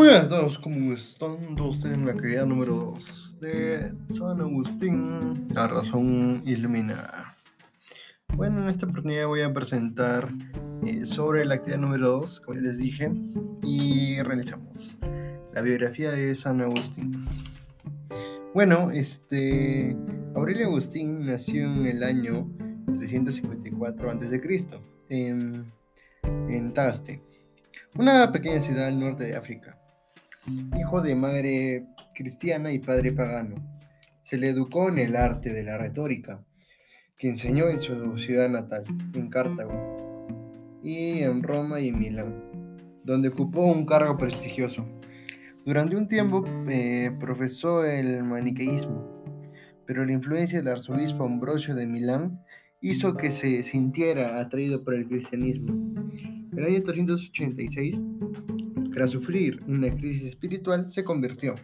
Muy 0.00 0.08
buenas 0.08 0.24
a 0.24 0.28
todos, 0.30 0.58
¿cómo 0.58 0.94
están 0.94 1.56
todos 1.56 1.84
en 1.84 2.06
la 2.06 2.12
actividad 2.12 2.46
número 2.46 2.74
2 2.74 3.36
de 3.38 3.92
San 4.08 4.40
Agustín? 4.40 5.46
La 5.52 5.68
razón 5.68 6.42
ilumina. 6.46 7.36
Bueno, 8.34 8.62
en 8.62 8.70
esta 8.70 8.86
oportunidad 8.86 9.26
voy 9.26 9.42
a 9.42 9.52
presentar 9.52 10.32
eh, 10.86 11.04
sobre 11.04 11.44
la 11.44 11.56
actividad 11.56 11.80
número 11.80 12.12
2, 12.12 12.40
como 12.40 12.60
les 12.60 12.78
dije, 12.78 13.12
y 13.62 14.22
realizamos 14.22 14.96
la 15.52 15.60
biografía 15.60 16.12
de 16.12 16.34
San 16.34 16.62
Agustín. 16.62 17.12
Bueno, 18.54 18.90
este 18.90 19.94
Aurelio 20.34 20.68
Agustín 20.68 21.26
nació 21.26 21.64
en 21.64 21.86
el 21.86 22.02
año 22.02 22.50
354 22.86 24.10
a.C. 24.10 24.40
en, 25.10 25.70
en 26.48 26.72
Taste 26.72 27.22
una 27.96 28.30
pequeña 28.30 28.60
ciudad 28.60 28.86
al 28.86 29.00
norte 29.00 29.24
de 29.24 29.36
África. 29.36 29.79
Hijo 30.46 31.02
de 31.02 31.14
madre 31.14 31.84
cristiana 32.14 32.72
y 32.72 32.78
padre 32.78 33.12
pagano, 33.12 33.56
se 34.24 34.38
le 34.38 34.48
educó 34.48 34.88
en 34.88 34.98
el 34.98 35.14
arte 35.14 35.52
de 35.52 35.62
la 35.62 35.76
retórica, 35.76 36.42
que 37.18 37.28
enseñó 37.28 37.68
en 37.68 37.78
su 37.78 38.16
ciudad 38.16 38.48
natal, 38.48 38.84
en 39.14 39.28
Cartago, 39.28 40.78
y 40.82 41.22
en 41.22 41.42
Roma 41.42 41.80
y 41.80 41.88
en 41.88 41.98
Milán, 41.98 42.34
donde 43.04 43.28
ocupó 43.28 43.66
un 43.66 43.84
cargo 43.84 44.16
prestigioso. 44.16 44.86
Durante 45.66 45.96
un 45.96 46.08
tiempo 46.08 46.42
eh, 46.68 47.10
profesó 47.20 47.84
el 47.84 48.24
maniqueísmo, 48.24 49.22
pero 49.86 50.06
la 50.06 50.12
influencia 50.12 50.58
del 50.58 50.68
arzobispo 50.68 51.24
Ambrosio 51.24 51.74
de 51.74 51.86
Milán 51.86 52.40
hizo 52.80 53.14
que 53.14 53.30
se 53.30 53.62
sintiera 53.64 54.40
atraído 54.40 54.82
por 54.82 54.94
el 54.94 55.06
cristianismo. 55.06 55.74
En 56.52 56.58
el 56.58 56.64
año 56.64 56.82
386, 56.82 58.00
tras 58.92 59.10
sufrir 59.10 59.62
una 59.66 59.92
crisis 59.94 60.24
espiritual, 60.24 60.90
se 60.90 61.04
convirtió. 61.04 61.54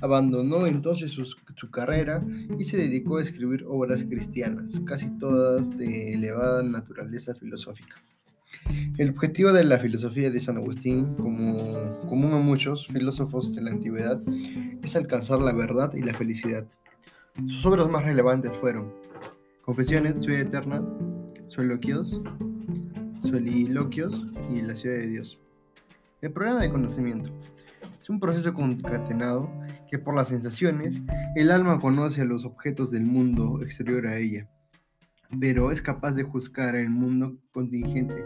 Abandonó 0.00 0.66
entonces 0.66 1.12
su, 1.12 1.70
carrera 1.70 2.24
y 2.58 2.64
se 2.64 2.76
dedicó 2.76 3.18
a 3.18 3.22
escribir 3.22 3.64
obras 3.68 4.04
cristianas, 4.04 4.80
casi 4.84 5.10
todas 5.18 5.76
de 5.76 6.14
elevada 6.14 6.62
naturaleza 6.62 7.34
filosófica. 7.34 8.02
El 8.98 9.10
objetivo 9.10 9.52
de 9.52 9.64
la 9.64 9.78
filosofía 9.78 10.30
de 10.30 10.40
San 10.40 10.56
Agustín, 10.56 11.14
como 11.14 11.56
común 12.08 12.32
a 12.32 12.38
muchos 12.38 12.86
filósofos 12.88 13.54
de 13.54 13.62
la 13.62 13.70
antigüedad, 13.70 14.20
es 14.82 14.96
alcanzar 14.96 15.40
la 15.40 15.52
verdad 15.52 15.92
y 15.94 16.02
la 16.02 16.14
felicidad. 16.14 16.66
Sus 17.46 17.64
obras 17.66 17.88
más 17.88 18.04
relevantes 18.04 18.56
fueron 18.56 18.92
Confesiones, 19.62 20.22
Ciudad 20.22 20.40
Eterna, 20.40 20.82
Soliloquios, 21.48 22.20
Soliloquios 23.22 24.26
y 24.50 24.62
La 24.62 24.74
Ciudad 24.74 24.96
de 24.96 25.06
Dios. 25.08 25.38
El 26.22 26.32
problema 26.32 26.60
del 26.60 26.70
conocimiento 26.70 27.30
es 28.00 28.08
un 28.08 28.20
proceso 28.20 28.54
concatenado 28.54 29.50
que 29.90 29.98
por 29.98 30.14
las 30.14 30.28
sensaciones 30.28 31.02
el 31.34 31.50
alma 31.50 31.80
conoce 31.80 32.24
los 32.24 32.44
objetos 32.44 32.90
del 32.90 33.04
mundo 33.04 33.60
exterior 33.62 34.06
a 34.06 34.16
ella, 34.16 34.48
pero 35.40 35.70
es 35.70 35.82
capaz 35.82 36.12
de 36.12 36.22
juzgar 36.22 36.74
el 36.74 36.90
mundo 36.90 37.36
contingente 37.52 38.24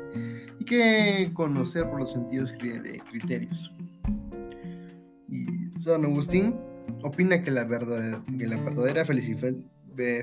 y 0.58 0.64
que 0.64 1.30
conocer 1.34 1.88
por 1.90 2.00
los 2.00 2.12
sentidos 2.12 2.52
criterios. 3.10 3.70
Y 5.28 5.46
San 5.80 6.04
Agustín 6.04 6.56
opina 7.02 7.42
que 7.42 7.50
la, 7.50 7.64
verdad, 7.64 8.22
que 8.38 8.46
la 8.46 8.56
verdadera 8.56 9.04
felicidad 9.04 9.54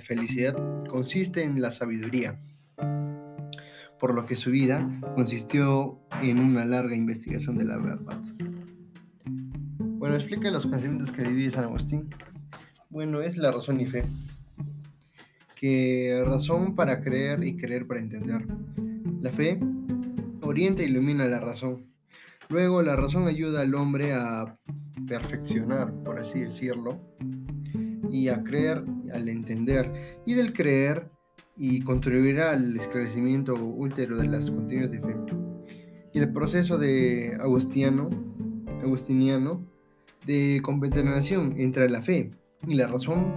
felicidad 0.02 0.56
consiste 0.88 1.44
en 1.44 1.62
la 1.62 1.72
sabiduría, 1.72 2.40
por 4.00 4.14
lo 4.14 4.26
que 4.26 4.36
su 4.36 4.52
vida 4.52 4.90
consistió 5.16 6.00
en 6.22 6.40
una 6.40 6.66
larga 6.66 6.96
investigación 6.96 7.58
de 7.58 7.66
la 7.66 7.78
verdad. 7.78 8.20
Bueno, 9.80 10.16
explica 10.16 10.52
los 10.52 10.64
conocimientos 10.64 11.12
que 11.12 11.24
divide 11.24 11.52
San 11.52 11.66
Agustín. 11.66 12.10
Bueno, 12.90 13.22
es 13.22 13.38
la 13.38 13.52
razón 13.52 13.80
y 13.82 13.86
fe. 13.86 14.04
Que 15.56 16.24
razón 16.26 16.76
para 16.76 17.02
creer 17.02 17.44
y 17.44 17.58
creer 17.58 17.88
para 17.88 18.00
entender. 18.00 18.46
La 19.22 19.32
fe 19.32 19.60
orienta 20.42 20.84
e 20.84 20.86
ilumina 20.86 21.26
la 21.26 21.40
razón. 21.40 21.88
Luego 22.50 22.82
la 22.82 22.96
razón 22.96 23.28
ayuda 23.28 23.62
al 23.62 23.76
hombre 23.76 24.14
a 24.14 24.58
perfeccionar, 25.08 25.94
por 26.04 26.20
así 26.20 26.42
decirlo, 26.42 27.00
y 28.10 28.30
a 28.30 28.44
creer 28.44 28.84
al 29.14 29.28
entender, 29.30 30.20
y 30.26 30.34
del 30.34 30.54
creer 30.54 31.10
y 31.58 31.82
contribuirá 31.82 32.52
al 32.52 32.78
esclarecimiento 32.78 33.56
últero 33.56 34.18
de 34.18 34.28
las 34.28 34.50
contenidos 34.50 34.92
de 34.92 35.00
fe. 35.00 35.47
El 36.18 36.34
proceso 36.34 36.80
de 36.80 37.38
Agustiano, 37.40 38.10
agustiniano 38.82 39.64
de 40.26 40.62
compenetración 40.64 41.54
entre 41.58 41.92
la 41.92 42.02
fe 42.02 42.32
y 42.68 42.74
la 42.74 42.88
razón 42.88 43.32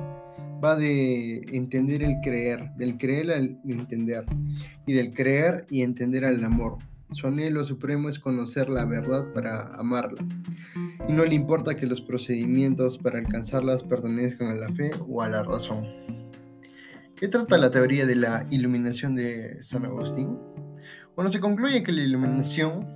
va 0.64 0.76
de 0.76 1.42
entender 1.52 2.02
el 2.02 2.16
creer, 2.22 2.70
del 2.78 2.96
creer 2.96 3.32
al 3.32 3.60
entender, 3.66 4.24
y 4.86 4.94
del 4.94 5.12
creer 5.12 5.66
y 5.68 5.82
entender 5.82 6.24
al 6.24 6.42
amor. 6.42 6.78
Su 7.10 7.26
anhelo 7.26 7.66
supremo 7.66 8.08
es 8.08 8.18
conocer 8.18 8.70
la 8.70 8.86
verdad 8.86 9.30
para 9.34 9.74
amarla 9.74 10.24
y 11.06 11.12
no 11.12 11.26
le 11.26 11.34
importa 11.34 11.76
que 11.76 11.86
los 11.86 12.00
procedimientos 12.00 12.96
para 12.96 13.18
alcanzarlas 13.18 13.82
pertenezcan 13.82 14.48
a 14.48 14.54
la 14.54 14.70
fe 14.70 14.90
o 15.06 15.20
a 15.20 15.28
la 15.28 15.42
razón. 15.42 15.84
¿Qué 17.14 17.28
trata 17.28 17.58
la 17.58 17.70
teoría 17.70 18.06
de 18.06 18.16
la 18.16 18.46
iluminación 18.50 19.14
de 19.16 19.62
San 19.62 19.84
Agustín? 19.84 20.38
Bueno, 21.14 21.30
se 21.30 21.40
concluye 21.40 21.82
que 21.82 21.92
la 21.92 22.02
iluminación 22.02 22.86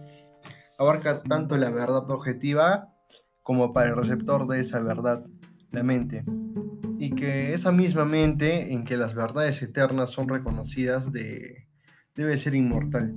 abarca 0.78 1.22
tanto 1.22 1.56
la 1.56 1.70
verdad 1.70 2.08
objetiva 2.10 2.88
como 3.42 3.72
para 3.72 3.90
el 3.90 3.96
receptor 3.96 4.46
de 4.46 4.60
esa 4.60 4.80
verdad, 4.80 5.24
la 5.70 5.82
mente, 5.82 6.24
y 6.98 7.10
que 7.14 7.52
esa 7.52 7.72
misma 7.72 8.04
mente 8.04 8.72
en 8.72 8.84
que 8.84 8.96
las 8.96 9.14
verdades 9.14 9.60
eternas 9.62 10.10
son 10.10 10.28
reconocidas 10.28 11.12
de, 11.12 11.68
debe 12.14 12.38
ser 12.38 12.54
inmortal, 12.54 13.14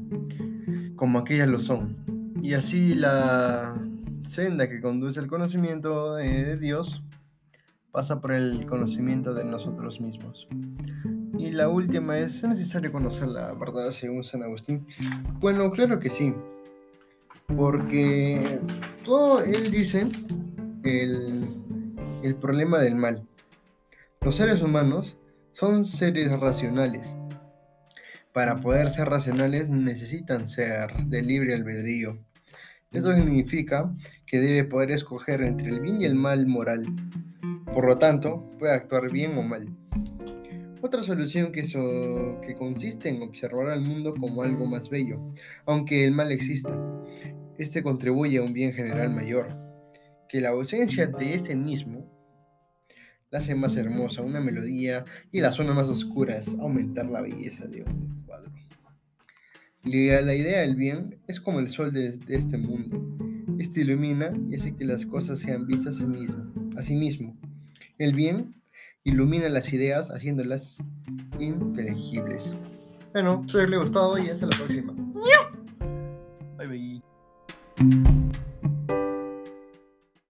como 0.96 1.19
aquellas 1.19 1.47
lo 1.47 1.59
son. 1.59 2.03
Y 2.41 2.53
así 2.53 2.94
la 2.94 3.75
senda 4.24 4.68
que 4.68 4.81
conduce 4.81 5.19
al 5.19 5.28
conocimiento 5.28 6.16
de 6.16 6.58
Dios 6.58 7.02
pasa 7.91 8.19
por 8.19 8.34
el 8.34 8.66
conocimiento 8.66 9.34
de 9.34 9.46
nosotros 9.46 10.02
mismos. 10.02 10.47
Y 11.47 11.52
la 11.52 11.69
última 11.69 12.19
es, 12.19 12.35
¿es 12.35 12.44
necesario 12.44 12.91
conocer 12.91 13.30
la 13.30 13.53
verdad 13.53 13.91
según 13.91 14.25
San 14.25 14.44
Agustín? 14.44 14.85
Bueno, 15.40 15.72
claro 15.72 15.97
que 15.97 16.09
sí, 16.09 16.34
porque 17.56 18.59
todo 19.06 19.41
él 19.41 19.72
dice 19.72 20.09
el, 20.84 21.47
el 22.22 22.35
problema 22.35 22.80
del 22.80 22.96
mal. 22.96 23.25
Los 24.19 24.35
seres 24.35 24.62
humanos 24.62 25.18
son 25.53 25.85
seres 25.85 26.38
racionales. 26.38 27.16
Para 28.34 28.58
poder 28.58 28.90
ser 28.90 29.08
racionales 29.08 29.69
necesitan 29.69 30.50
ser 30.50 30.91
de 31.06 31.22
libre 31.22 31.56
albedrío. 31.56 32.19
Eso 32.91 33.14
significa 33.14 33.96
que 34.25 34.41
debe 34.41 34.66
poder 34.66 34.91
escoger 34.91 35.44
entre 35.44 35.69
el 35.69 35.79
bien 35.79 36.02
y 36.02 36.06
el 36.06 36.16
mal 36.16 36.46
moral. 36.46 36.88
Por 37.74 37.85
lo 37.85 37.97
tanto, 37.97 38.52
puede 38.59 38.74
actuar 38.74 39.09
bien 39.09 39.38
o 39.38 39.44
mal. 39.44 39.69
Otra 40.87 41.03
solución 41.03 41.51
que, 41.51 41.63
que 41.63 42.55
consiste 42.55 43.09
en 43.09 43.21
observar 43.21 43.71
al 43.71 43.81
mundo 43.81 44.13
como 44.17 44.41
algo 44.41 44.65
más 44.67 44.89
bello, 44.89 45.19
aunque 45.65 46.05
el 46.05 46.13
mal 46.13 46.31
exista. 46.31 46.81
Este 47.57 47.83
contribuye 47.83 48.37
a 48.37 48.41
un 48.41 48.53
bien 48.53 48.71
general 48.71 49.13
mayor, 49.13 49.49
que 50.29 50.39
la 50.39 50.51
ausencia 50.51 51.07
de 51.07 51.33
ese 51.33 51.57
mismo 51.57 52.09
la 53.31 53.39
hace 53.39 53.53
más 53.53 53.75
hermosa, 53.75 54.21
una 54.21 54.39
melodía 54.39 55.03
y 55.29 55.41
las 55.41 55.55
zonas 55.55 55.75
más 55.75 55.87
oscuras 55.87 56.55
aumentar 56.57 57.09
la 57.09 57.21
belleza 57.21 57.67
de 57.67 57.83
un 57.83 58.23
cuadro. 58.25 58.53
La 59.83 60.35
idea 60.35 60.61
del 60.61 60.78
bien 60.78 61.19
es 61.28 61.41
como 61.41 61.59
el 61.59 61.67
sol 61.67 61.91
de, 61.91 62.17
este 62.29 62.57
mundo. 62.57 63.03
Este 63.59 63.81
ilumina 63.81 64.31
y 64.47 64.55
hace 64.55 64.73
que 64.73 64.85
las 64.85 65.05
cosas 65.05 65.40
sean 65.40 65.67
vistas 65.67 65.95
a 65.95 65.97
sí 65.97 66.05
mismo. 66.05 66.53
A 66.78 66.81
sí 66.81 66.95
mismo. 66.95 67.37
El 67.97 68.13
bien 68.13 68.55
ilumina 69.07 69.47
las 69.47 69.71
ideas 69.71 70.09
haciéndolas 70.09 70.77
inteligibles. 71.39 72.51
Bueno, 73.13 73.41
espero 73.45 73.65
que 73.65 73.69
les 73.69 73.77
haya 73.77 73.83
gustado 73.83 74.17
y 74.17 74.29
hasta 74.29 74.45
la 74.45 74.57
próxima. 74.57 74.93
Bye 76.57 76.67
bye. 76.67 78.37